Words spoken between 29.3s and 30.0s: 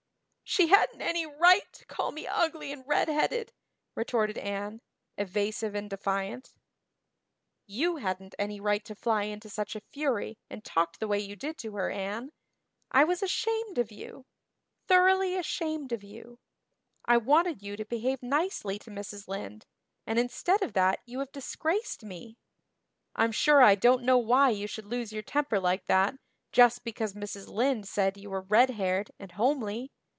homely.